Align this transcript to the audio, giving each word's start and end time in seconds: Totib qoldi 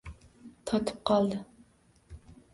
Totib 0.71 1.03
qoldi 1.11 1.39